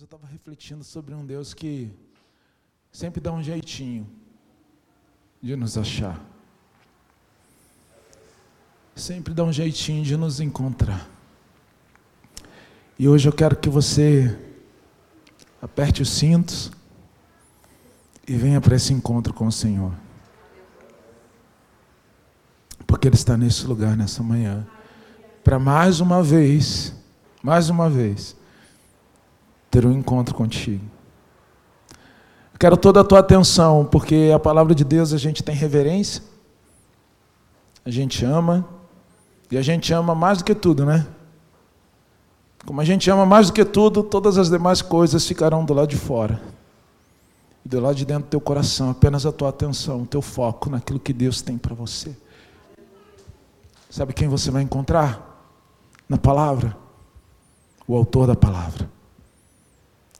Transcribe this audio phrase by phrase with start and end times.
[0.00, 1.88] eu estava refletindo sobre um Deus que
[2.90, 4.10] sempre dá um jeitinho
[5.40, 6.20] de nos achar.
[8.96, 11.08] Sempre dá um jeitinho de nos encontrar.
[12.98, 14.36] E hoje eu quero que você
[15.62, 16.72] aperte os cintos
[18.26, 19.94] e venha para esse encontro com o Senhor.
[22.84, 24.66] Porque Ele está nesse lugar nessa manhã.
[25.44, 26.92] Para mais uma vez,
[27.40, 28.34] mais uma vez,
[29.74, 30.84] ter um encontro contigo.
[32.60, 36.22] quero toda a tua atenção, porque a palavra de Deus a gente tem reverência,
[37.84, 38.64] a gente ama,
[39.50, 41.04] e a gente ama mais do que tudo, né?
[42.64, 45.88] Como a gente ama mais do que tudo, todas as demais coisas ficarão do lado
[45.88, 46.40] de fora.
[47.64, 50.70] E do lado de dentro do teu coração, apenas a tua atenção, o teu foco
[50.70, 52.16] naquilo que Deus tem para você.
[53.90, 55.50] Sabe quem você vai encontrar?
[56.08, 56.76] Na palavra.
[57.88, 58.93] O autor da palavra.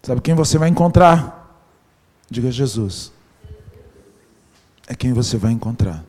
[0.04, 1.58] Sabe quem você vai encontrar?
[2.30, 3.10] Diga Jesus.
[4.86, 6.04] É quem você vai encontrar.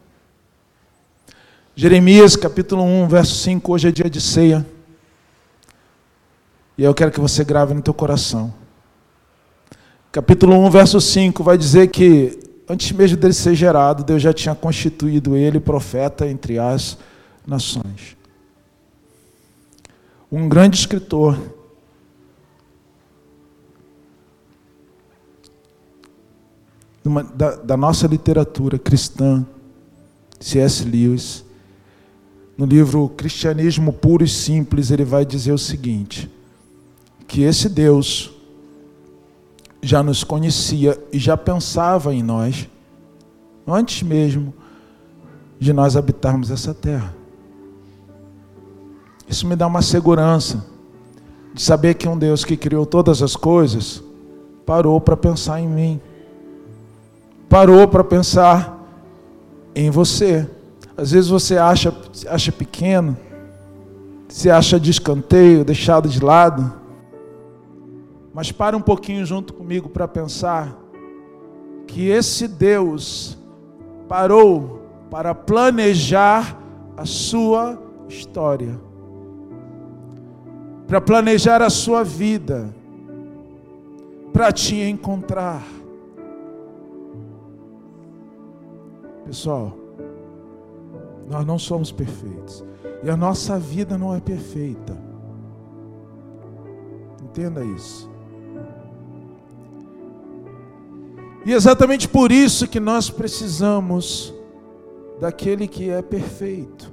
[1.73, 4.65] Jeremias capítulo 1, verso 5, hoje é dia de ceia.
[6.77, 8.53] E eu quero que você grave no teu coração.
[10.11, 12.37] Capítulo 1, verso 5 vai dizer que
[12.67, 16.97] antes mesmo dele ser gerado, Deus já tinha constituído ele profeta entre as
[17.47, 18.17] nações.
[20.29, 21.39] Um grande escritor
[27.35, 29.45] da, da nossa literatura cristã,
[30.39, 30.83] C.S.
[30.83, 31.45] Lewis,
[32.57, 36.31] no livro Cristianismo Puro e Simples, ele vai dizer o seguinte:
[37.27, 38.31] que esse Deus
[39.81, 42.67] já nos conhecia e já pensava em nós,
[43.67, 44.53] antes mesmo
[45.59, 47.15] de nós habitarmos essa terra.
[49.27, 50.65] Isso me dá uma segurança
[51.53, 54.03] de saber que um Deus que criou todas as coisas
[54.65, 56.01] parou para pensar em mim
[57.49, 58.79] parou para pensar
[59.73, 60.49] em você.
[60.97, 61.93] Às vezes você acha,
[62.29, 63.17] acha pequeno,
[64.27, 66.73] se acha de escanteio, deixado de lado.
[68.33, 70.75] Mas para um pouquinho junto comigo para pensar
[71.87, 73.37] que esse Deus
[74.07, 76.57] parou para planejar
[76.97, 78.79] a sua história,
[80.87, 82.73] para planejar a sua vida,
[84.33, 85.63] para te encontrar.
[89.25, 89.75] Pessoal,
[91.27, 92.63] nós não somos perfeitos.
[93.03, 94.95] E a nossa vida não é perfeita.
[97.23, 98.09] Entenda isso.
[101.45, 104.33] E exatamente por isso que nós precisamos
[105.19, 106.91] daquele que é perfeito.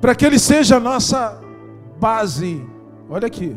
[0.00, 1.40] Para que ele seja a nossa
[1.98, 2.64] base.
[3.10, 3.56] Olha aqui.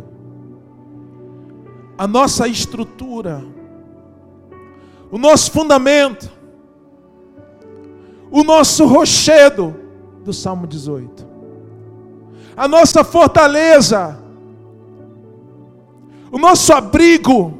[1.97, 3.43] A nossa estrutura
[5.11, 6.31] o nosso fundamento,
[8.31, 9.75] o nosso rochedo
[10.23, 11.27] do Salmo 18,
[12.55, 14.17] a nossa fortaleza,
[16.31, 17.59] o nosso abrigo.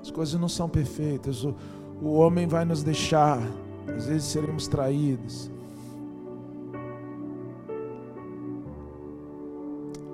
[0.00, 1.54] As coisas não são perfeitas, o,
[2.00, 3.38] o homem vai nos deixar,
[3.94, 5.50] às vezes seremos traídos.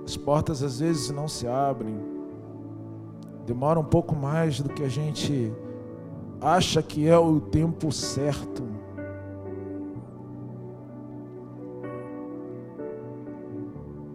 [0.04, 2.17] As portas às vezes não se abrem.
[3.48, 5.50] Demora um pouco mais do que a gente
[6.38, 8.62] acha que é o tempo certo.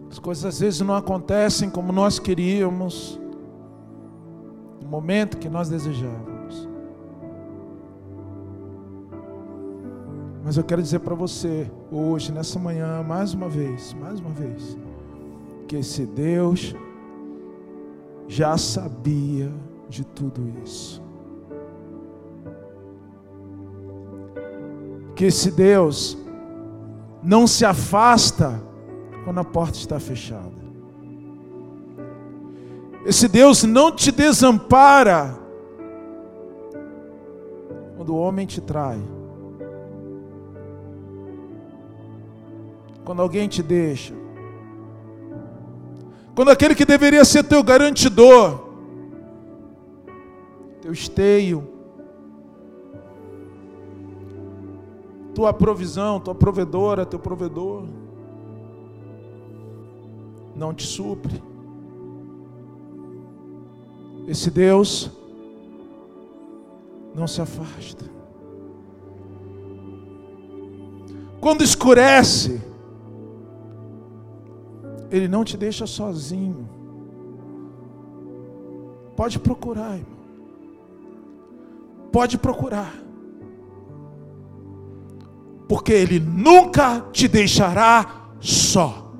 [0.08, 3.20] As coisas às vezes não acontecem como nós queríamos,
[4.80, 6.68] no momento que nós desejávamos.
[10.44, 14.78] Mas eu quero dizer para você, hoje, nessa manhã, mais uma vez, mais uma vez,
[15.66, 16.72] que esse Deus
[18.26, 19.52] já sabia
[19.88, 21.02] de tudo isso.
[25.14, 26.18] Que esse Deus
[27.22, 28.60] não se afasta
[29.24, 30.64] quando a porta está fechada.
[33.06, 35.38] Esse Deus não te desampara
[37.96, 39.00] quando o homem te trai.
[43.04, 44.23] Quando alguém te deixa.
[46.34, 48.68] Quando aquele que deveria ser teu garantidor,
[50.82, 51.68] teu esteio,
[55.34, 57.84] tua provisão, tua provedora, teu provedor,
[60.56, 61.42] não te supre.
[64.26, 65.10] Esse Deus
[67.14, 68.04] não se afasta.
[71.40, 72.60] Quando escurece,
[75.14, 76.68] Ele não te deixa sozinho.
[79.14, 80.18] Pode procurar, irmão.
[82.10, 82.92] Pode procurar.
[85.68, 89.12] Porque Ele nunca te deixará só.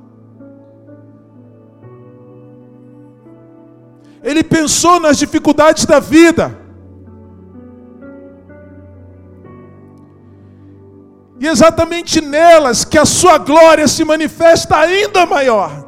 [4.20, 6.58] Ele pensou nas dificuldades da vida.
[11.38, 15.83] E exatamente nelas que a sua glória se manifesta ainda maior.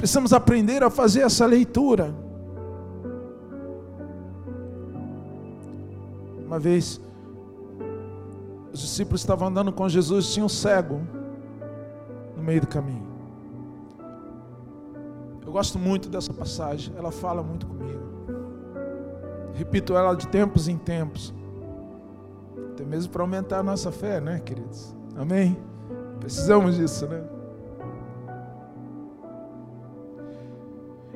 [0.00, 2.14] Precisamos aprender a fazer essa leitura.
[6.46, 6.98] Uma vez,
[8.72, 11.02] os discípulos estavam andando com Jesus, tinha um cego
[12.34, 13.06] no meio do caminho.
[15.44, 18.00] Eu gosto muito dessa passagem, ela fala muito comigo.
[19.52, 21.34] Repito ela de tempos em tempos.
[22.72, 24.96] Até mesmo para aumentar a nossa fé, né, queridos?
[25.14, 25.58] Amém?
[26.20, 27.22] Precisamos disso, né?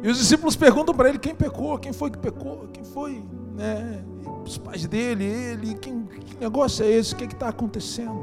[0.05, 3.25] E os discípulos perguntam para ele quem pecou, quem foi que pecou, quem foi,
[3.56, 4.05] né?
[4.45, 7.15] Os pais dele, ele, quem, que negócio é esse?
[7.15, 8.23] O que é está acontecendo?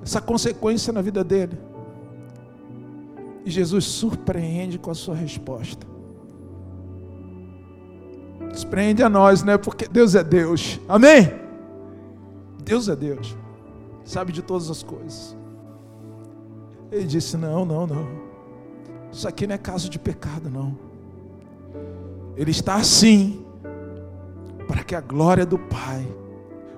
[0.00, 1.58] Essa consequência na vida dele.
[3.44, 5.84] E Jesus surpreende com a sua resposta.
[8.52, 9.58] Surpreende a nós, né?
[9.58, 10.78] Porque Deus é Deus.
[10.88, 11.32] Amém?
[12.62, 13.36] Deus é Deus.
[14.04, 15.36] Sabe de todas as coisas.
[16.92, 18.29] Ele disse: Não, não, não.
[19.12, 20.76] Isso aqui não é caso de pecado, não.
[22.36, 23.44] Ele está assim,
[24.66, 26.06] para que a glória do Pai,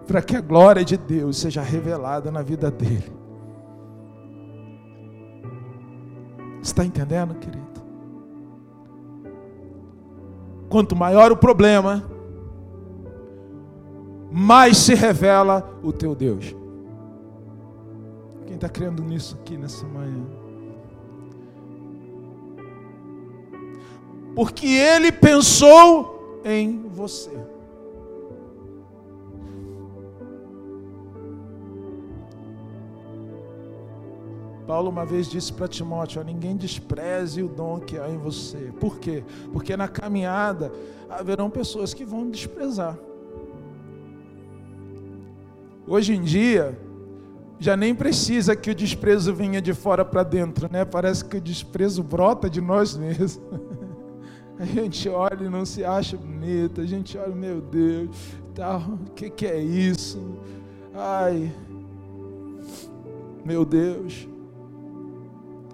[0.06, 3.12] para que a glória de Deus seja revelada na vida dele.
[6.62, 7.62] Está entendendo, querido?
[10.68, 12.02] Quanto maior o problema,
[14.30, 16.56] mais se revela o teu Deus.
[18.46, 20.24] Quem está crendo nisso aqui nessa manhã?
[24.34, 27.30] Porque Ele pensou em você.
[34.66, 38.72] Paulo uma vez disse para Timóteo: ninguém despreze o dom que há em você.
[38.80, 39.22] Por quê?
[39.52, 40.72] Porque na caminhada
[41.10, 42.98] haverão pessoas que vão desprezar.
[45.86, 46.78] Hoje em dia,
[47.58, 50.84] já nem precisa que o desprezo venha de fora para dentro, né?
[50.84, 53.40] Parece que o desprezo brota de nós mesmos.
[54.62, 58.16] A gente olha e não se acha bonito, a gente olha, meu Deus,
[58.54, 60.36] tal, o que, que é isso?
[60.94, 61.52] Ai,
[63.44, 64.28] meu Deus,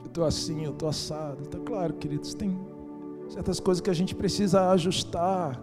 [0.01, 1.43] eu estou assim, eu estou assado.
[1.43, 2.59] Está claro, queridos, tem
[3.29, 5.61] certas coisas que a gente precisa ajustar.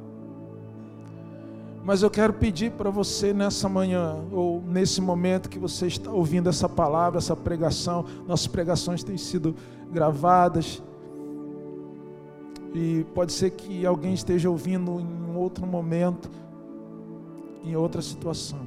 [1.83, 6.47] Mas eu quero pedir para você nessa manhã, ou nesse momento que você está ouvindo
[6.47, 9.55] essa palavra, essa pregação, nossas pregações têm sido
[9.91, 10.79] gravadas.
[12.77, 16.29] E pode ser que alguém esteja ouvindo em outro momento,
[17.63, 18.59] em outra situação.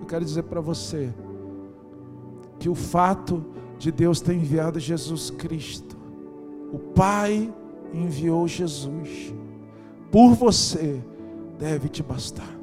[0.00, 1.12] Eu quero dizer para você
[2.58, 3.44] que o fato
[3.78, 5.98] de Deus ter enviado Jesus Cristo,
[6.72, 7.52] o Pai
[7.92, 9.34] enviou Jesus
[10.10, 11.02] por você
[11.58, 12.58] deve te bastar.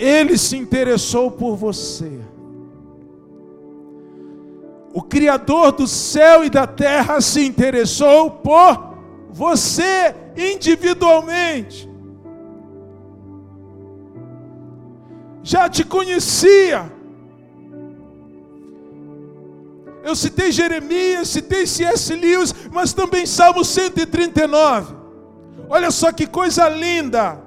[0.00, 2.33] Ele se interessou por você.
[5.04, 8.94] Criador do céu e da terra se interessou por
[9.30, 11.88] você individualmente.
[15.42, 16.90] Já te conhecia
[20.04, 22.14] Eu citei Jeremias, citei C.S.
[22.14, 24.94] Lewis, mas também Salmo 139.
[25.66, 27.42] Olha só que coisa linda.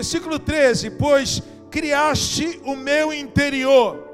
[0.00, 4.08] Versículo 13: Pois criaste o meu interior,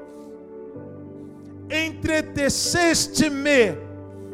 [1.69, 3.77] entreteceste-me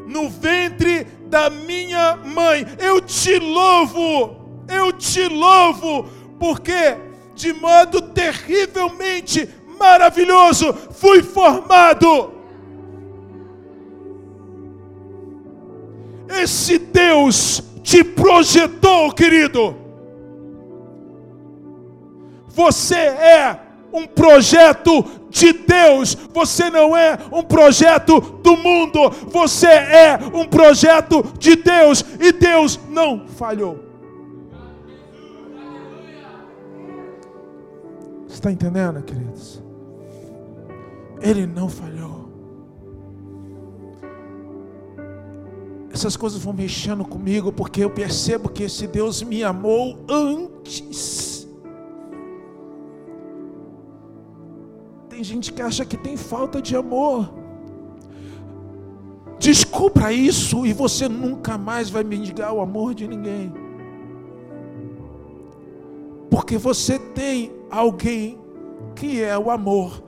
[0.07, 6.07] no ventre da minha mãe, eu te louvo eu te louvo,
[6.39, 6.97] porque
[7.35, 12.31] de modo terrivelmente maravilhoso fui formado.
[16.29, 19.82] Esse Deus te projetou, querido.
[22.53, 23.59] Você é
[23.91, 31.23] um projeto de Deus, você não é um projeto do mundo, você é um projeto
[31.37, 33.83] de Deus e Deus não falhou.
[38.27, 39.61] Está entendendo, queridos?
[41.21, 42.23] Ele não falhou.
[45.93, 51.42] essas coisas vão mexendo comigo, porque eu percebo que esse Deus me amou antes.
[55.13, 57.31] Tem gente que acha que tem falta de amor.
[59.37, 63.53] Descubra isso e você nunca mais vai mendigar o amor de ninguém.
[66.31, 68.39] Porque você tem alguém
[68.95, 70.03] que é o amor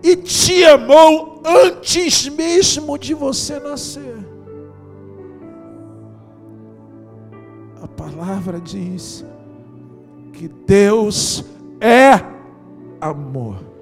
[0.00, 4.16] e te amou antes mesmo de você nascer.
[7.82, 9.24] A palavra diz
[10.32, 11.44] que Deus
[11.80, 12.12] é
[13.00, 13.73] amor.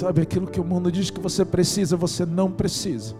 [0.00, 3.14] Sabe aquilo que o mundo diz que você precisa, você não precisa.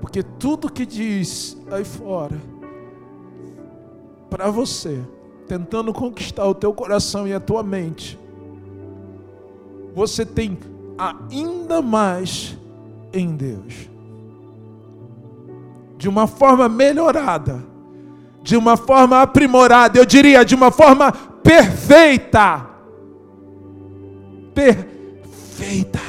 [0.00, 2.40] Porque tudo que diz aí fora
[4.30, 5.02] para você
[5.48, 8.16] tentando conquistar o teu coração e a tua mente,
[9.92, 10.56] você tem
[10.96, 12.56] ainda mais
[13.12, 13.90] em Deus.
[15.98, 17.60] De uma forma melhorada,
[18.40, 22.73] de uma forma aprimorada, eu diria, de uma forma perfeita.
[24.54, 26.00] Perfeita.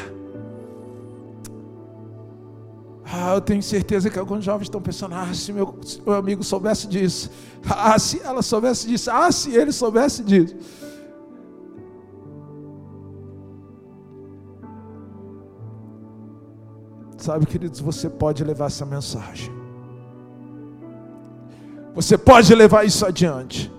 [3.17, 6.43] Ah, eu tenho certeza que alguns jovens estão pensando: ah, se meu, se meu amigo
[6.43, 7.31] soubesse disso,
[7.69, 10.55] ah, se ela soubesse disso, ah, se ele soubesse disso.
[17.17, 19.51] Sabe, queridos, você pode levar essa mensagem.
[21.95, 23.73] Você pode levar isso adiante.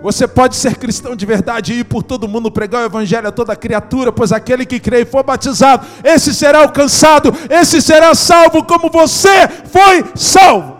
[0.00, 3.32] Você pode ser cristão de verdade e ir por todo mundo pregar o evangelho a
[3.32, 8.64] toda criatura, pois aquele que crê e for batizado, esse será alcançado, esse será salvo
[8.64, 10.76] como você foi salvo.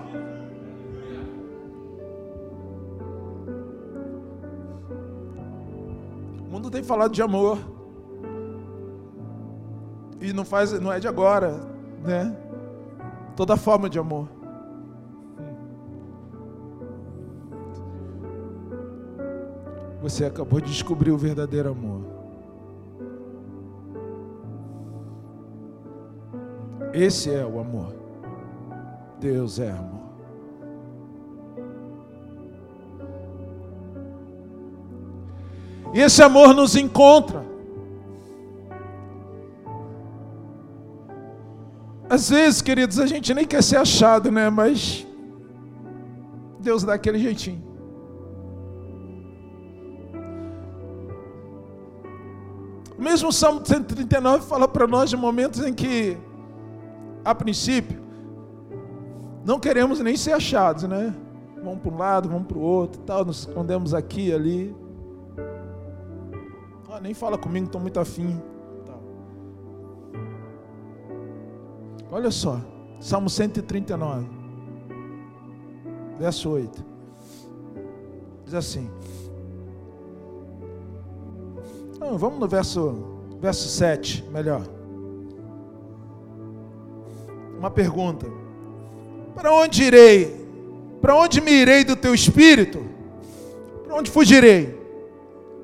[6.46, 7.58] O mundo tem falado de amor.
[10.20, 11.60] E não faz, não é de agora,
[12.04, 12.36] né?
[13.34, 14.37] Toda forma de amor.
[20.00, 22.02] Você acabou de descobrir o verdadeiro amor.
[26.92, 27.94] Esse é o amor.
[29.20, 29.98] Deus é amor.
[35.92, 37.44] E esse amor nos encontra.
[42.08, 44.48] Às vezes, queridos, a gente nem quer ser achado, né?
[44.48, 45.06] Mas
[46.58, 47.67] Deus dá aquele jeitinho.
[52.98, 56.18] O mesmo Salmo 139 fala para nós de momentos em que,
[57.24, 58.02] a princípio,
[59.44, 61.14] não queremos nem ser achados, né?
[61.62, 64.74] Vamos para um lado, vamos para o outro, tal, nos escondemos aqui, ali.
[66.90, 68.42] Ah, nem fala comigo, estou muito afim.
[72.10, 72.60] Olha só,
[72.98, 74.26] Salmo 139,
[76.18, 76.84] verso 8.
[78.44, 78.90] Diz assim:
[82.16, 82.94] vamos no verso,
[83.40, 84.62] verso 7, melhor.
[87.58, 88.26] Uma pergunta:
[89.34, 90.46] Para onde irei?
[91.00, 92.84] Para onde me irei do teu espírito?
[93.84, 94.78] Para onde fugirei?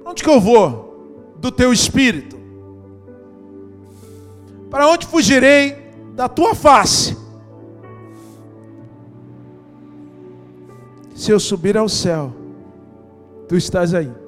[0.03, 2.37] Para onde que eu vou do teu espírito?
[4.71, 5.77] Para onde fugirei
[6.15, 7.17] da tua face?
[11.15, 12.33] Se eu subir ao céu,
[13.49, 14.24] tu estás aí.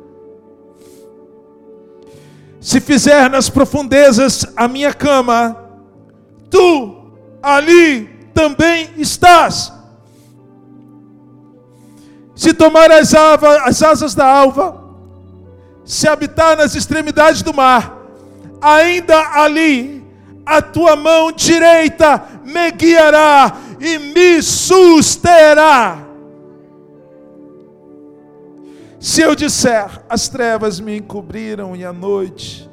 [2.66, 5.56] Se fizer nas profundezas a minha cama,
[6.50, 9.72] tu ali também estás.
[12.34, 14.84] Se tomar as, as asas da alva,
[15.84, 17.98] se habitar nas extremidades do mar,
[18.60, 20.04] ainda ali
[20.44, 26.05] a tua mão direita me guiará e me susterá.
[29.06, 32.68] Se eu disser, as trevas me encobriram e a noite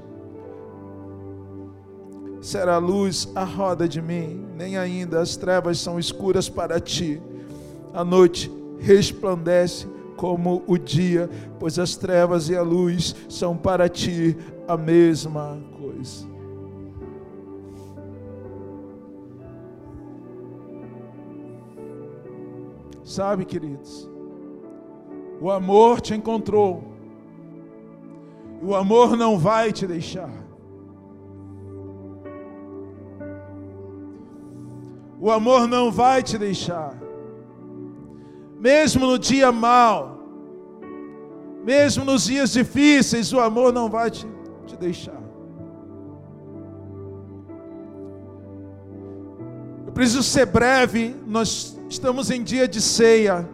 [2.41, 7.21] será luz à roda de mim, nem ainda as trevas são escuras para ti.
[7.93, 9.87] A noite resplandece
[10.17, 14.35] como o dia, pois as trevas e a luz são para ti
[14.67, 16.25] a mesma coisa.
[23.03, 24.11] Sabe, queridos,
[25.39, 26.83] o amor te encontrou.
[28.61, 30.31] O amor não vai te deixar.
[35.19, 36.97] O amor não vai te deixar.
[38.59, 40.19] Mesmo no dia mau,
[41.63, 44.25] mesmo nos dias difíceis, o amor não vai te
[44.65, 45.21] te deixar.
[49.85, 53.47] Eu preciso ser breve, nós estamos em dia de ceia.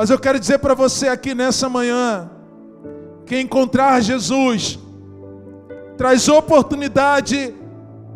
[0.00, 2.30] Mas eu quero dizer para você aqui nessa manhã,
[3.26, 4.78] que encontrar Jesus
[5.94, 7.54] traz oportunidade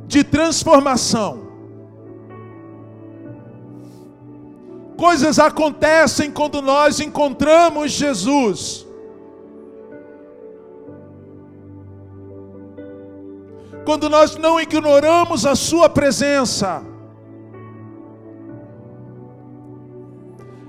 [0.06, 1.46] de transformação.
[4.96, 8.86] Coisas acontecem quando nós encontramos Jesus.
[13.84, 16.93] Quando nós não ignoramos a Sua presença.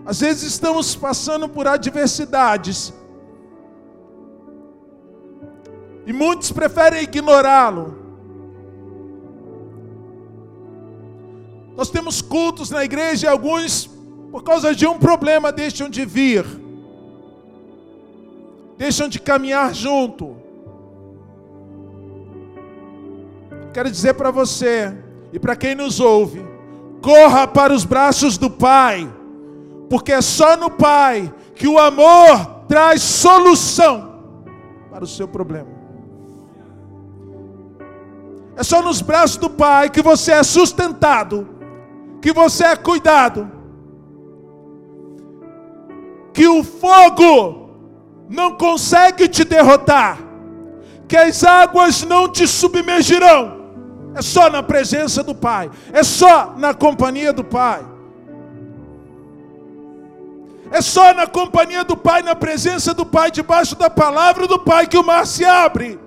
[0.05, 2.93] Às vezes estamos passando por adversidades.
[6.05, 8.05] E muitos preferem ignorá-lo.
[11.75, 13.89] Nós temos cultos na igreja e alguns,
[14.31, 16.45] por causa de um problema, deixam de vir,
[18.77, 20.37] deixam de caminhar junto.
[23.73, 24.95] Quero dizer para você
[25.33, 26.45] e para quem nos ouve:
[27.01, 29.11] corra para os braços do Pai
[29.89, 34.15] porque é só no Pai que o amor traz solução
[34.89, 35.69] para o seu problema.
[38.57, 41.47] É só nos braços do Pai que você é sustentado,
[42.21, 43.51] que você é cuidado,
[46.33, 47.69] que o fogo
[48.29, 50.17] não consegue te derrotar,
[51.07, 53.65] que as águas não te submergirão.
[54.15, 57.94] É só na presença do Pai, é só na companhia do Pai.
[60.75, 64.85] É só na companhia do Pai, na presença do Pai, debaixo da palavra do Pai,
[64.85, 65.97] que o mar se abre.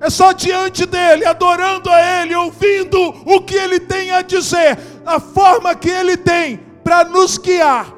[0.00, 4.76] É só diante dele, adorando a ele, ouvindo o que ele tem a dizer,
[5.06, 7.94] a forma que ele tem para nos guiar.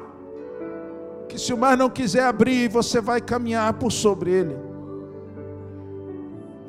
[1.27, 4.55] Que se o mar não quiser abrir, você vai caminhar por sobre ele.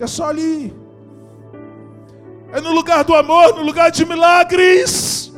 [0.00, 0.85] É só ali.
[2.52, 5.32] É no lugar do amor, no lugar de milagres.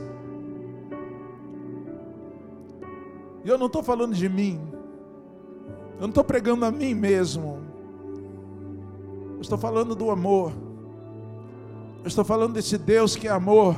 [3.44, 4.61] E eu não estou falando de mim.
[5.94, 7.61] Eu não estou pregando a mim mesmo.
[9.35, 10.53] Eu estou falando do amor.
[12.03, 13.75] Eu estou falando desse Deus que é amor.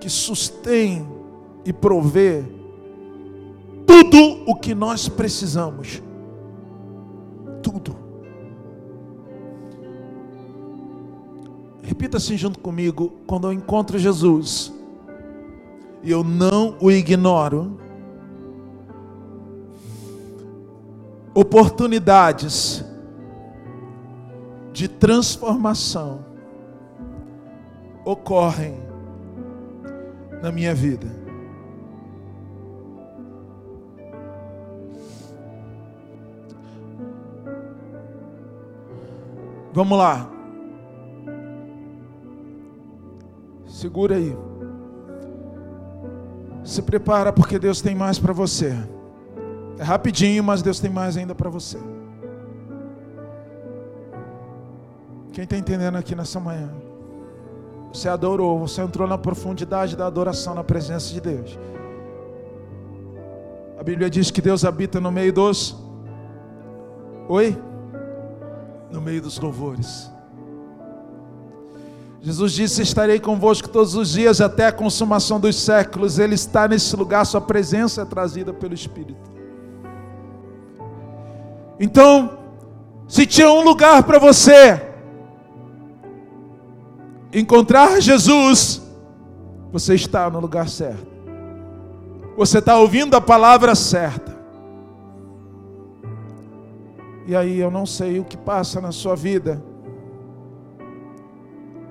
[0.00, 1.06] Que sustém
[1.64, 2.42] e provê
[3.86, 6.05] tudo o que nós precisamos
[7.66, 7.96] tudo.
[11.82, 14.72] Repita assim junto comigo: quando eu encontro Jesus
[16.00, 17.76] e eu não o ignoro,
[21.34, 22.84] oportunidades
[24.72, 26.24] de transformação
[28.04, 28.76] ocorrem
[30.40, 31.25] na minha vida.
[39.76, 40.26] Vamos lá.
[43.66, 44.34] Segura aí.
[46.64, 48.74] Se prepara porque Deus tem mais para você.
[49.78, 51.78] É rapidinho, mas Deus tem mais ainda para você.
[55.34, 56.72] Quem está entendendo aqui nessa manhã?
[57.92, 61.58] Você adorou, você entrou na profundidade da adoração na presença de Deus.
[63.78, 65.76] A Bíblia diz que Deus habita no meio dos.
[67.28, 67.54] Oi?
[68.90, 70.10] No meio dos louvores.
[72.20, 76.18] Jesus disse: Estarei convosco todos os dias até a consumação dos séculos.
[76.18, 79.30] Ele está nesse lugar, Sua presença é trazida pelo Espírito.
[81.78, 82.38] Então,
[83.06, 84.82] se tinha um lugar para você
[87.32, 88.82] encontrar Jesus,
[89.70, 91.06] você está no lugar certo.
[92.36, 94.35] Você está ouvindo a palavra certa.
[97.26, 99.60] E aí eu não sei o que passa na sua vida.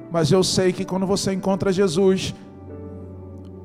[0.10, 2.34] Mas eu sei que quando você encontra Jesus,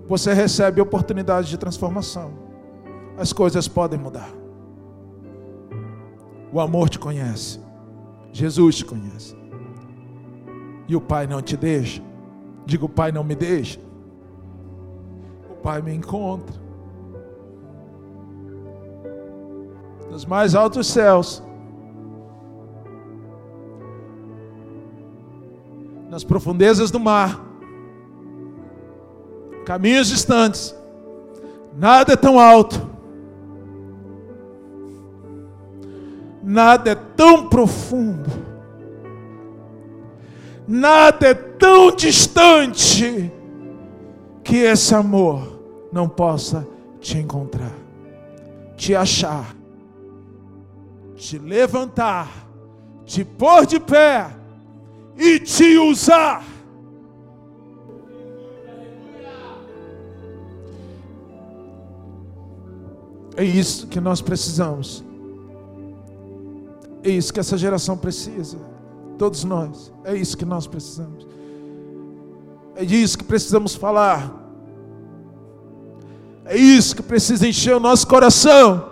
[0.09, 2.33] você recebe oportunidade de transformação.
[3.17, 4.29] As coisas podem mudar.
[6.53, 7.61] O amor te conhece.
[8.33, 9.37] Jesus te conhece.
[10.89, 12.03] E o Pai não te deixa.
[12.67, 13.79] Digo, o Pai não me deixa.
[15.49, 16.59] O Pai me encontra.
[20.11, 21.41] Nos mais altos céus
[26.11, 27.41] nas profundezas do mar,
[29.65, 30.75] caminhos distantes,
[31.73, 32.91] nada é tão alto,
[36.43, 38.29] nada é tão profundo,
[40.67, 43.33] nada é tão distante
[44.43, 45.61] que esse amor
[45.93, 46.67] não possa
[47.01, 47.73] te encontrar,
[48.77, 49.55] te achar,
[51.15, 52.29] te levantar,
[53.05, 54.40] te pôr de pé
[55.21, 56.43] e te usar.
[63.37, 65.05] É isso que nós precisamos.
[67.03, 68.59] É isso que essa geração precisa.
[69.19, 69.93] Todos nós.
[70.05, 71.27] É isso que nós precisamos.
[72.75, 74.35] É disso que precisamos falar.
[76.47, 78.89] É isso que precisa encher o nosso coração.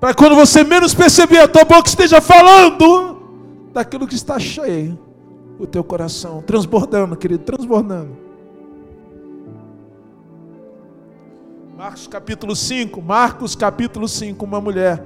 [0.00, 3.13] Para quando você menos perceber, a tua boca esteja falando
[3.74, 4.98] daquilo que está cheio.
[5.58, 8.16] O teu coração, transbordando, querido, transbordando.
[11.76, 15.04] Marcos capítulo 5, Marcos capítulo 5, uma mulher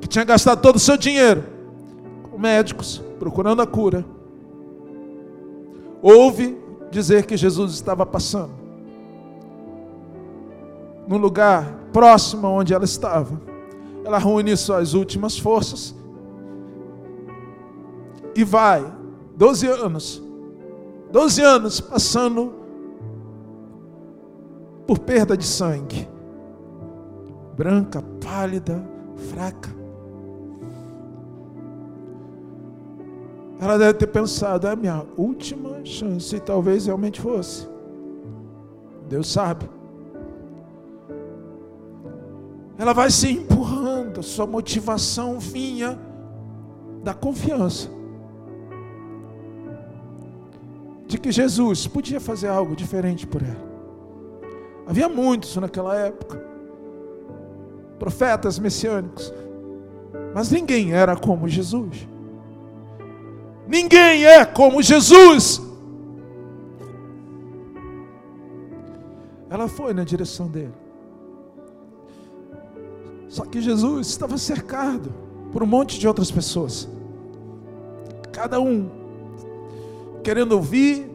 [0.00, 1.44] que tinha gastado todo o seu dinheiro
[2.30, 4.04] com médicos, procurando a cura.
[6.02, 6.58] Ouve
[6.90, 8.52] dizer que Jesus estava passando
[11.06, 13.40] no lugar próximo onde ela estava.
[14.04, 15.94] Ela reúne suas últimas forças
[18.34, 18.84] e vai,
[19.36, 20.22] 12 anos,
[21.10, 22.54] 12 anos passando
[24.86, 26.08] por perda de sangue,
[27.56, 28.82] branca, pálida,
[29.30, 29.70] fraca.
[33.60, 37.68] Ela deve ter pensado, é a minha última chance, e talvez realmente fosse.
[39.08, 39.68] Deus sabe.
[42.78, 45.98] Ela vai se empurrando, sua motivação vinha
[47.02, 47.99] da confiança
[51.20, 53.70] que Jesus podia fazer algo diferente por ela.
[54.86, 56.44] Havia muitos naquela época,
[57.98, 59.32] profetas messiânicos,
[60.34, 62.08] mas ninguém era como Jesus.
[63.68, 65.62] Ninguém é como Jesus.
[69.48, 70.74] Ela foi na direção dele.
[73.28, 75.12] Só que Jesus estava cercado
[75.52, 76.88] por um monte de outras pessoas.
[78.32, 78.90] Cada um
[80.22, 81.09] querendo ouvir,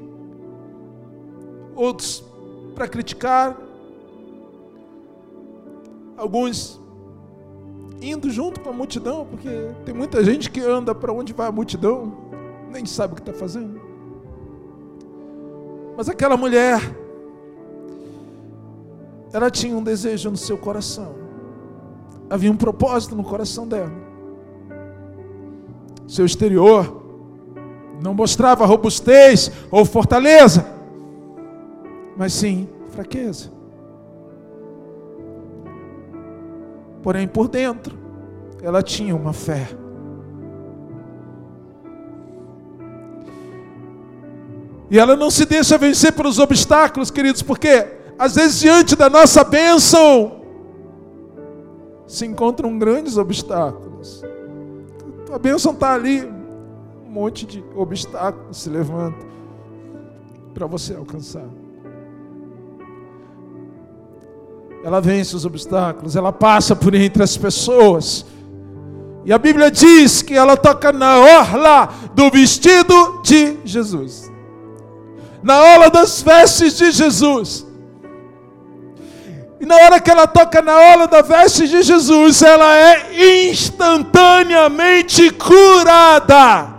[1.75, 2.23] outros
[2.73, 3.57] para criticar,
[6.17, 6.79] alguns
[8.01, 9.49] indo junto com a multidão, porque
[9.85, 12.13] tem muita gente que anda para onde vai a multidão,
[12.71, 13.81] nem sabe o que está fazendo.
[15.97, 16.79] Mas aquela mulher,
[19.31, 21.25] ela tinha um desejo no seu coração
[22.29, 23.91] havia um propósito no coração dela.
[26.07, 27.03] Seu exterior
[28.01, 30.65] não mostrava robustez ou fortaleza,
[32.15, 33.51] mas sim fraqueza.
[37.03, 37.97] Porém, por dentro,
[38.61, 39.67] ela tinha uma fé.
[44.89, 49.43] E ela não se deixa vencer pelos obstáculos, queridos, porque às vezes diante da nossa
[49.43, 50.41] bênção,
[52.07, 54.23] se encontram grandes obstáculos.
[55.31, 59.25] A bênção está ali, um monte de obstáculos se levanta
[60.53, 61.47] para você alcançar.
[64.85, 68.23] Ela vence os obstáculos, ela passa por entre as pessoas.
[69.25, 74.31] E a Bíblia diz que ela toca na orla do vestido de Jesus.
[75.41, 77.65] Na orla das vestes de Jesus.
[79.59, 85.31] E na hora que ela toca na ola da veste de Jesus, ela é instantaneamente
[85.31, 86.75] curada.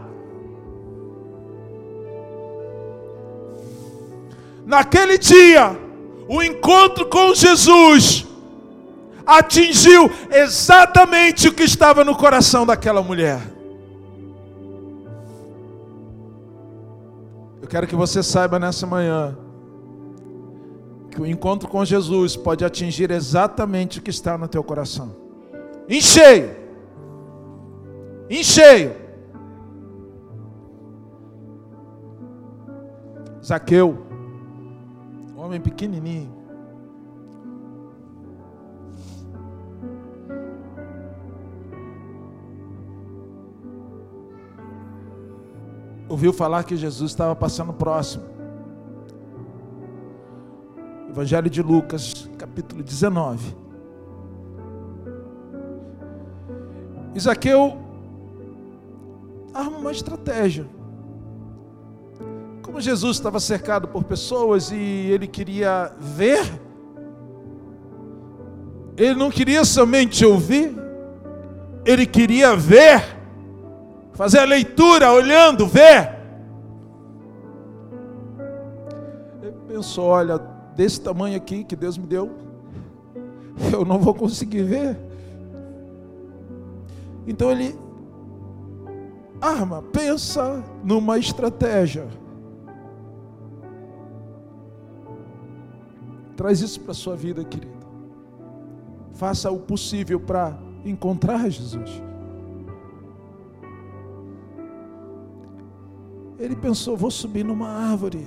[4.64, 5.85] Naquele dia,
[6.28, 8.26] o encontro com Jesus
[9.26, 13.40] atingiu exatamente o que estava no coração daquela mulher.
[17.60, 19.36] Eu quero que você saiba nessa manhã
[21.10, 25.16] que o encontro com Jesus pode atingir exatamente o que está no teu coração.
[25.88, 26.54] Em cheio.
[28.28, 28.94] Em cheio.
[33.42, 34.05] Zaqueu,
[35.46, 36.34] homem pequenininho.
[46.08, 48.24] Ouviu falar que Jesus estava passando próximo.
[51.08, 53.56] Evangelho de Lucas, capítulo 19.
[57.14, 57.78] Isaqueu
[59.54, 60.66] arma uma estratégia.
[62.76, 66.60] Como Jesus estava cercado por pessoas e ele queria ver,
[68.98, 70.76] ele não queria somente ouvir,
[71.86, 73.02] ele queria ver.
[74.12, 76.18] fazer a leitura, olhando, ver.
[79.42, 80.36] Ele pensou: olha,
[80.76, 82.30] desse tamanho aqui que Deus me deu,
[83.72, 84.98] eu não vou conseguir ver.
[87.26, 87.74] Então ele
[89.40, 92.25] arma, pensa numa estratégia.
[96.36, 97.86] Traz isso para a sua vida, querido.
[99.12, 102.02] Faça o possível para encontrar Jesus.
[106.38, 108.26] Ele pensou: vou subir numa árvore.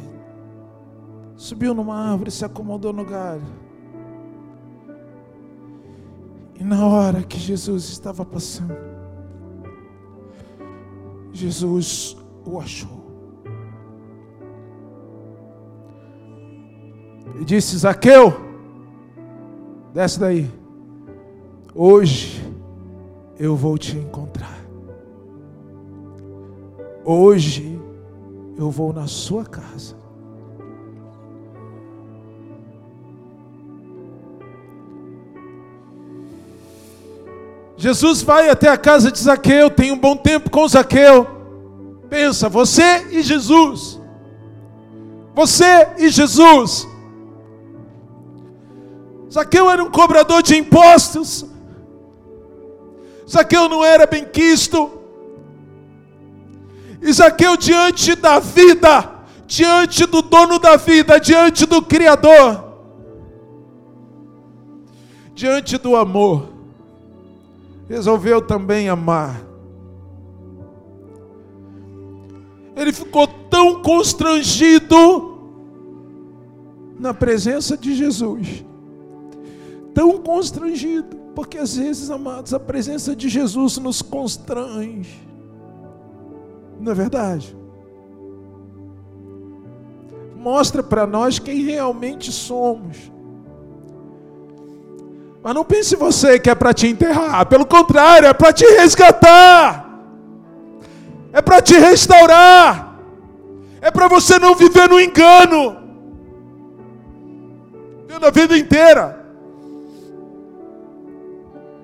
[1.35, 3.47] Subiu numa árvore, se acomodou no galho.
[6.59, 8.75] E na hora que Jesus estava passando,
[11.31, 12.98] Jesus o achou.
[17.37, 18.33] E disse: Zaqueu,
[19.93, 20.49] desce daí.
[21.75, 22.43] Hoje
[23.37, 24.59] eu vou te encontrar.
[27.05, 27.79] Hoje
[28.57, 29.95] eu vou na sua casa.
[37.79, 41.25] Jesus vai até a casa de Zaqueu, tem um bom tempo com Zaqueu.
[42.09, 44.01] Pensa, você e Jesus.
[45.33, 46.88] Você e Jesus.
[49.31, 51.45] Zaqueu era um cobrador de impostos.
[53.29, 54.89] Zaqueu não era bem quisto.
[57.01, 59.09] E Zaqueu, diante da vida,
[59.45, 62.73] diante do dono da vida, diante do Criador,
[65.33, 66.49] diante do amor,
[67.87, 69.41] resolveu também amar.
[72.75, 75.37] Ele ficou tão constrangido
[76.99, 78.63] na presença de Jesus,
[79.93, 85.27] tão constrangido, porque às vezes, amados, a presença de Jesus nos constrange,
[86.79, 87.55] não é verdade?
[90.35, 93.11] Mostra para nós quem realmente somos.
[95.41, 99.99] Mas não pense você que é para te enterrar, pelo contrário, é para te resgatar,
[101.31, 102.99] é para te restaurar,
[103.81, 105.77] é para você não viver no engano,
[108.05, 109.18] vivendo a vida inteira,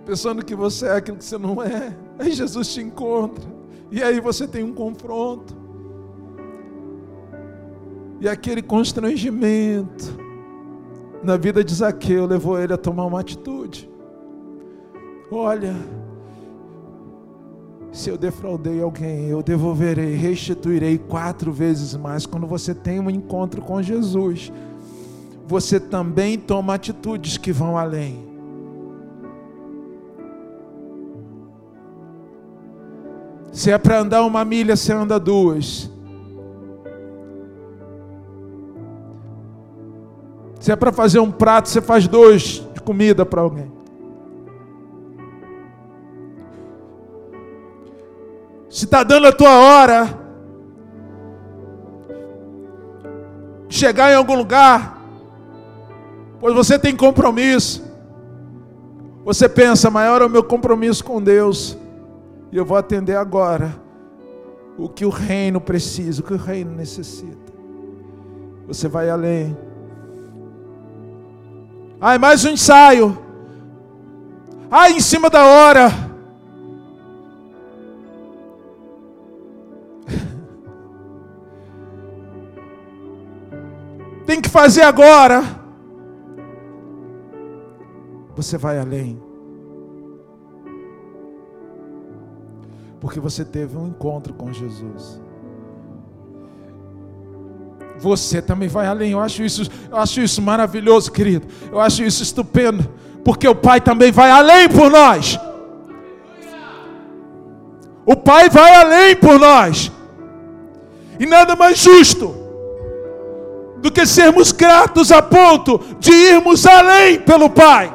[0.06, 1.96] pensando que você é aquilo que você não é.
[2.20, 3.44] Aí Jesus te encontra,
[3.92, 5.56] e aí você tem um confronto,
[8.22, 10.18] e aquele constrangimento,
[11.22, 13.90] na vida de Zaqueu levou ele a tomar uma atitude.
[15.32, 15.76] Olha,
[17.92, 22.26] se eu defraudei alguém, eu devolverei, restituirei quatro vezes mais.
[22.26, 24.52] Quando você tem um encontro com Jesus,
[25.48, 28.35] você também toma atitudes que vão além.
[33.56, 35.90] Se é para andar uma milha, você anda duas.
[40.60, 43.72] Se é para fazer um prato, você faz dois de comida para alguém.
[48.70, 50.20] Se está dando a tua hora,
[53.70, 55.02] chegar em algum lugar,
[56.42, 57.82] pois você tem compromisso.
[59.24, 61.78] Você pensa, maior é o meu compromisso com Deus,
[62.56, 63.76] e eu vou atender agora
[64.78, 67.52] o que o reino precisa, o que o reino necessita.
[68.66, 69.58] Você vai além.
[72.00, 73.22] Ai, mais um ensaio.
[74.72, 75.90] Ai, em cima da hora.
[84.26, 85.44] Tem que fazer agora.
[88.34, 89.25] Você vai além.
[93.06, 95.22] Porque você teve um encontro com Jesus
[98.00, 99.12] você também vai além.
[99.12, 101.48] Eu acho isso, eu acho isso maravilhoso, querido.
[101.72, 102.88] Eu acho isso estupendo,
[103.24, 105.40] porque o Pai também vai além por nós.
[108.06, 109.92] O Pai vai além por nós.
[111.20, 112.36] E nada mais justo
[113.78, 117.94] do que sermos gratos a ponto de irmos além pelo Pai.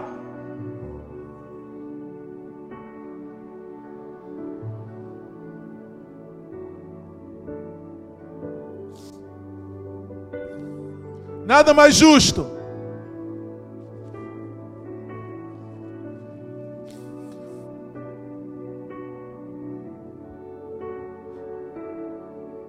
[11.50, 12.46] Nada mais justo.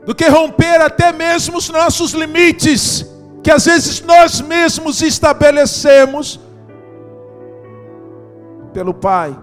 [0.03, 3.05] Do que romper até mesmo os nossos limites,
[3.43, 6.39] que às vezes nós mesmos estabelecemos
[8.73, 9.37] pelo Pai.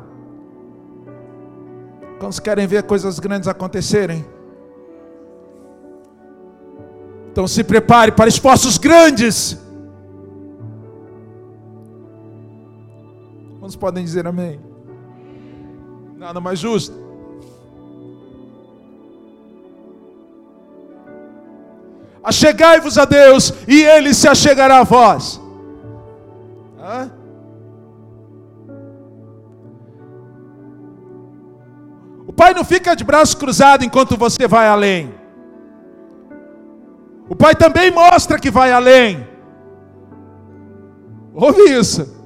[2.18, 4.26] Quantos querem ver coisas grandes acontecerem?
[7.38, 9.56] Então se prepare para esforços grandes.
[13.60, 14.60] Quantos podem dizer amém?
[16.16, 16.92] Nada mais justo.
[22.24, 25.40] Achegai-vos a Deus e Ele se achegará a vós.
[26.80, 27.12] Hã?
[32.26, 35.17] O Pai não fica de braço cruzado enquanto você vai além.
[37.28, 39.26] O Pai também mostra que vai além.
[41.34, 42.16] Ouve isso.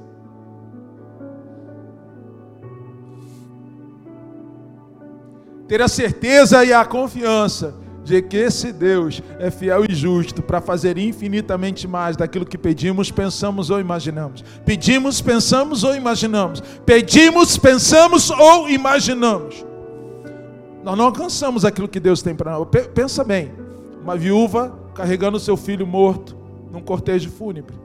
[5.67, 10.59] Ter a certeza e a confiança de que esse Deus é fiel e justo para
[10.59, 14.43] fazer infinitamente mais daquilo que pedimos, pensamos ou imaginamos.
[14.65, 16.61] Pedimos, pensamos ou imaginamos.
[16.85, 19.65] Pedimos, pensamos ou imaginamos.
[20.83, 22.67] Nós não alcançamos aquilo que Deus tem para nós.
[22.93, 23.53] Pensa bem:
[24.01, 26.35] uma viúva carregando seu filho morto
[26.71, 27.75] num cortejo fúnebre.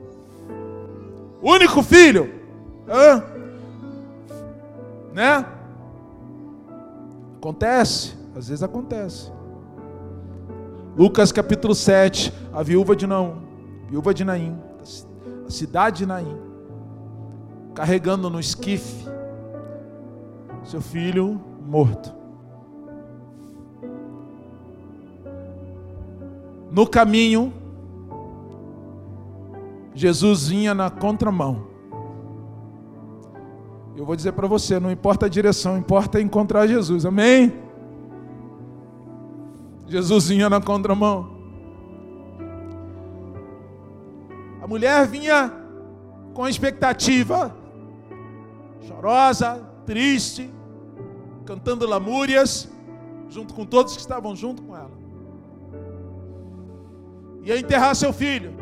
[1.43, 2.33] Único filho.
[2.89, 3.25] Hã?
[5.13, 5.47] Né?
[7.37, 9.33] Acontece, às vezes acontece.
[10.97, 13.37] Lucas capítulo 7, a viúva de Naum,
[13.89, 14.59] viúva de Naim,
[15.47, 16.37] a cidade de Naim,
[17.75, 19.07] carregando no esquife
[20.69, 22.18] seu filho morto.
[26.79, 27.53] No caminho,
[29.93, 31.67] Jesus vinha na contramão.
[33.97, 37.05] Eu vou dizer para você, não importa a direção, importa encontrar Jesus.
[37.05, 37.53] Amém?
[39.89, 41.29] Jesus vinha na contramão.
[44.63, 45.53] A mulher vinha
[46.33, 47.57] com expectativa,
[48.87, 50.49] chorosa, triste,
[51.45, 52.69] cantando lamúrias,
[53.29, 54.98] junto com todos que estavam junto com ela.
[57.43, 58.57] Ia enterrar seu filho.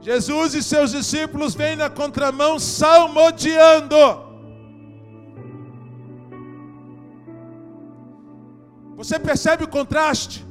[0.00, 3.96] Jesus e seus discípulos vêm na contramão salmodiando.
[8.96, 10.46] Você percebe o contraste?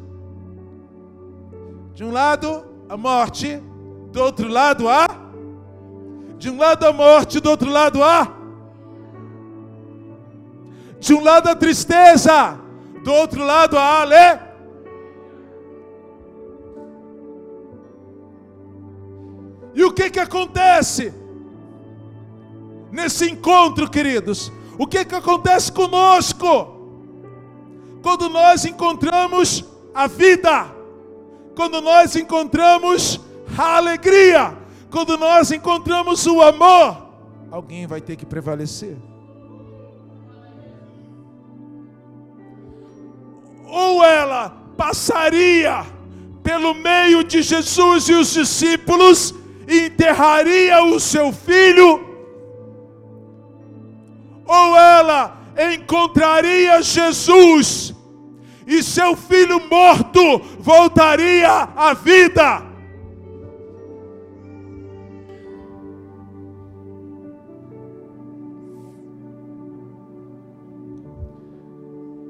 [1.93, 3.61] De um lado, a morte,
[4.11, 5.05] do outro lado, a.
[6.37, 8.27] De um lado, a morte, do outro lado, a.
[10.99, 12.59] De um lado, a tristeza,
[13.03, 14.52] do outro lado, a ale.
[19.73, 21.13] E o que que acontece
[22.91, 24.51] nesse encontro, queridos?
[24.77, 26.73] O que que acontece conosco?
[28.03, 29.63] quando nós encontramos
[29.95, 30.69] a vida,
[31.55, 33.19] quando nós encontramos
[33.57, 34.55] a alegria,
[34.91, 37.07] quando nós encontramos o amor,
[37.49, 38.97] alguém vai ter que prevalecer.
[43.65, 45.85] Ou ela passaria
[46.43, 49.33] pelo meio de Jesus e os discípulos
[49.67, 52.13] e enterraria o seu filho,
[54.45, 55.37] ou ela
[55.73, 57.93] encontraria Jesus
[58.65, 62.73] e seu filho morto voltaria à vida.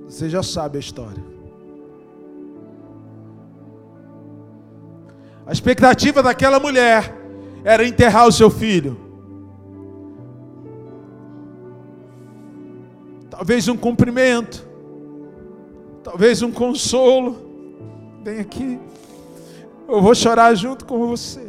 [0.07, 1.23] Você já sabe a história.
[5.45, 7.22] A expectativa daquela mulher
[7.63, 8.97] era enterrar o seu filho.
[13.29, 14.73] Talvez um cumprimento
[16.03, 17.37] talvez um consolo.
[18.23, 18.79] Vem aqui,
[19.87, 21.41] eu vou chorar junto com você.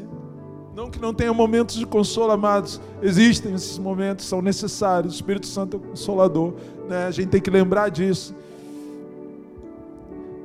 [0.74, 2.81] Não que não tenha momentos de consolo, amados.
[3.03, 5.14] Existem esses momentos, são necessários.
[5.14, 6.55] O Espírito Santo é consolador.
[6.88, 7.07] Né?
[7.07, 8.35] A gente tem que lembrar disso.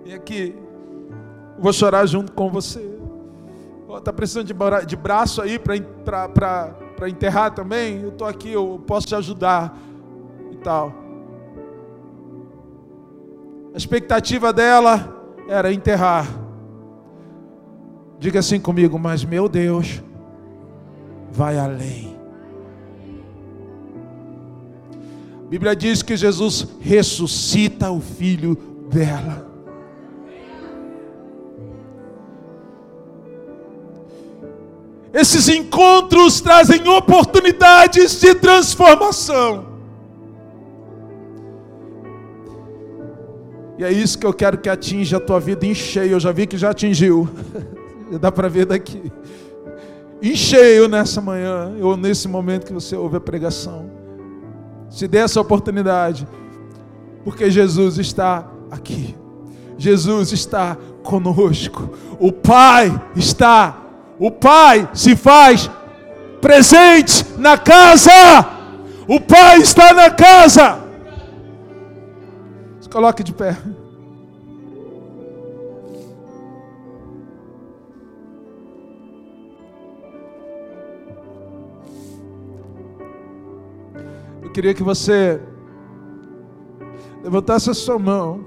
[0.05, 0.55] E aqui,
[1.57, 2.98] eu vou chorar junto com você.
[3.97, 8.01] Está precisando de, de braço aí para enterrar também?
[8.01, 9.75] Eu estou aqui, eu posso te ajudar
[10.51, 10.93] e tal.
[13.73, 15.15] A expectativa dela
[15.47, 16.27] era enterrar.
[18.19, 20.03] Diga assim comigo, mas meu Deus
[21.31, 22.15] vai além.
[25.45, 28.55] A Bíblia diz que Jesus ressuscita o filho
[28.91, 29.48] dela.
[35.13, 39.67] Esses encontros trazem oportunidades de transformação.
[43.79, 46.11] E é isso que eu quero que atinja a tua vida em cheio.
[46.11, 47.29] Eu já vi que já atingiu.
[48.19, 49.11] Dá para ver daqui.
[50.21, 53.89] Em cheio nessa manhã, ou nesse momento que você ouve a pregação.
[54.89, 56.27] te dê essa oportunidade,
[57.23, 59.15] porque Jesus está aqui.
[59.77, 61.89] Jesus está conosco.
[62.19, 63.81] O Pai está,
[64.19, 65.71] o Pai se faz
[66.41, 68.11] presente na casa.
[69.07, 70.79] O Pai está na casa.
[72.81, 73.57] Se coloque de pé.
[84.41, 85.39] Eu queria que você
[87.23, 88.43] levantasse a sua mão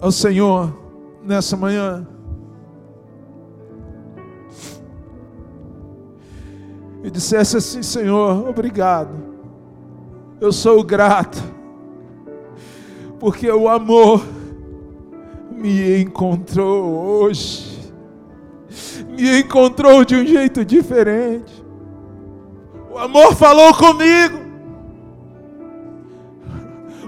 [0.00, 0.74] ao Senhor
[1.22, 2.15] nessa manhã.
[7.06, 9.14] E dissesse assim: Senhor, obrigado.
[10.40, 11.40] Eu sou grato,
[13.20, 14.26] porque o amor
[15.52, 17.92] me encontrou hoje,
[19.08, 21.64] me encontrou de um jeito diferente.
[22.90, 24.40] O amor falou comigo.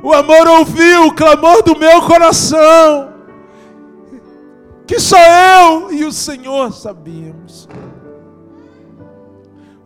[0.00, 3.14] O amor ouviu o clamor do meu coração.
[4.86, 7.68] Que só eu e o Senhor sabíamos.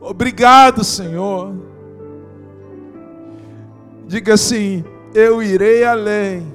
[0.03, 1.55] Obrigado, Senhor.
[4.09, 4.85] Diga assim:
[5.15, 6.53] eu irei além.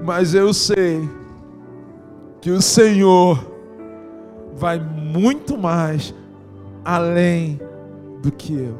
[0.00, 1.08] Mas eu sei
[2.40, 3.44] que o Senhor
[4.54, 6.14] vai muito mais
[6.84, 7.60] além
[8.22, 8.78] do que eu.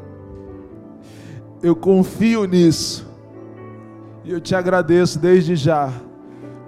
[1.61, 3.05] Eu confio nisso.
[4.23, 5.91] E eu te agradeço desde já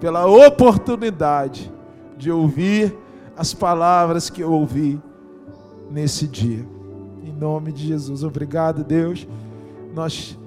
[0.00, 1.72] pela oportunidade
[2.16, 2.96] de ouvir
[3.36, 5.00] as palavras que eu ouvi
[5.90, 6.66] nesse dia.
[7.24, 8.22] Em nome de Jesus.
[8.22, 9.26] Obrigado, Deus.
[9.94, 10.38] Nós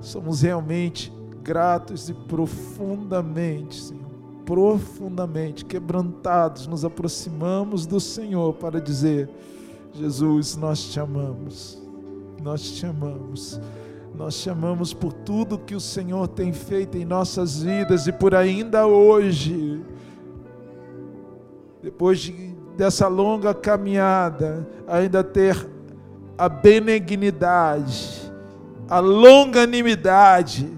[0.00, 1.12] somos realmente
[1.42, 4.08] gratos e profundamente, Senhor,
[4.44, 9.28] profundamente quebrantados, nos aproximamos do Senhor para dizer:
[9.92, 11.82] Jesus, nós te amamos,
[12.42, 13.60] nós te amamos,
[14.14, 18.34] nós te amamos por tudo que o Senhor tem feito em nossas vidas e por
[18.34, 19.82] ainda hoje,
[21.82, 25.68] depois de, dessa longa caminhada, ainda ter
[26.38, 28.32] a benignidade,
[28.88, 30.72] a longanimidade,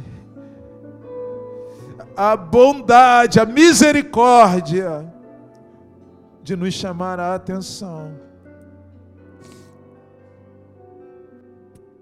[2.16, 5.12] a bondade, a misericórdia
[6.42, 8.18] de nos chamar a atenção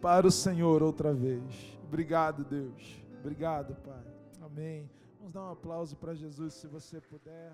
[0.01, 1.43] para o Senhor outra vez.
[1.89, 3.03] Obrigado, Deus.
[3.19, 4.07] Obrigado, Pai.
[4.41, 4.89] Amém.
[5.19, 7.53] Vamos dar um aplauso para Jesus, se você puder.